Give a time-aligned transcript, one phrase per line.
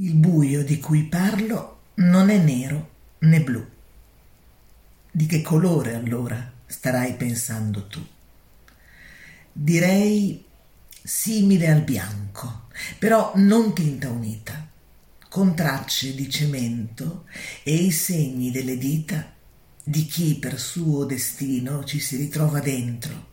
[0.00, 2.90] Il buio di cui parlo non è nero
[3.22, 3.66] né blu.
[5.10, 8.00] Di che colore allora starai pensando tu?
[9.50, 10.44] Direi
[11.02, 12.68] simile al bianco,
[13.00, 14.68] però non tinta unita,
[15.28, 17.24] con tracce di cemento
[17.64, 19.34] e i segni delle dita
[19.82, 23.30] di chi per suo destino ci si ritrova dentro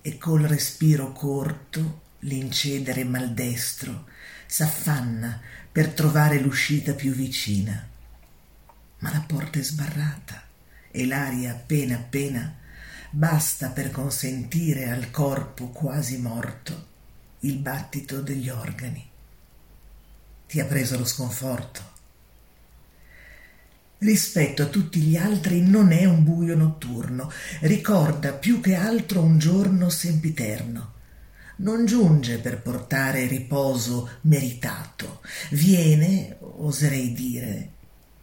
[0.00, 4.06] e col respiro corto, l'incedere maldestro,
[4.46, 5.40] s'affanna
[5.70, 7.88] per trovare l'uscita più vicina.
[8.98, 10.42] Ma la porta è sbarrata
[10.90, 12.54] e l'aria appena appena
[13.10, 16.92] basta per consentire al corpo quasi morto
[17.40, 19.08] il battito degli organi.
[20.46, 21.92] Ti ha preso lo sconforto.
[23.98, 27.30] Rispetto a tutti gli altri non è un buio notturno,
[27.60, 30.93] ricorda più che altro un giorno sempiterno.
[31.56, 37.70] Non giunge per portare riposo meritato, viene, oserei dire,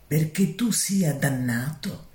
[0.06, 2.10] perché tu sia dannato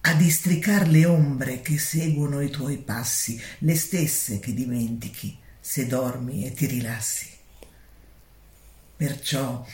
[0.00, 6.44] a districar le ombre che seguono i tuoi passi, le stesse che dimentichi se dormi
[6.44, 7.28] e ti rilassi.
[8.96, 9.64] Perciò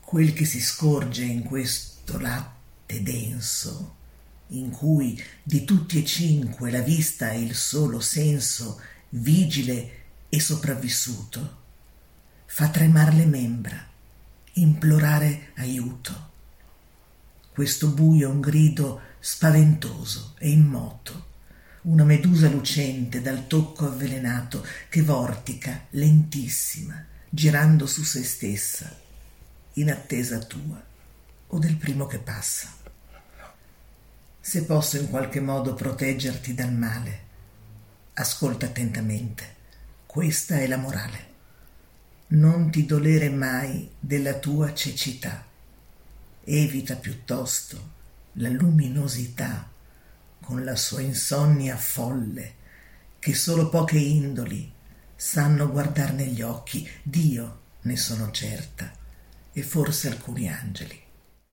[0.00, 3.96] quel che si scorge in questo latte denso,
[4.48, 10.00] in cui di tutti e cinque la vista è il solo senso vigile
[10.34, 11.60] e sopravvissuto,
[12.46, 13.86] fa tremar le membra,
[14.54, 16.30] implorare aiuto.
[17.52, 21.28] Questo buio è un grido spaventoso e immoto
[21.82, 28.96] una medusa lucente dal tocco avvelenato che vortica lentissima, girando su se stessa,
[29.74, 30.82] in attesa tua
[31.48, 32.72] o del primo che passa.
[34.40, 37.20] Se posso in qualche modo proteggerti dal male,
[38.14, 39.60] ascolta attentamente.
[40.12, 41.26] Questa è la morale.
[42.28, 45.42] Non ti dolere mai della tua cecità.
[46.44, 47.92] Evita piuttosto
[48.32, 49.70] la luminosità
[50.38, 52.54] con la sua insonnia folle,
[53.18, 54.70] che solo poche indoli
[55.16, 58.92] sanno guardar negli occhi, Dio ne sono certa,
[59.50, 61.01] e forse alcuni angeli.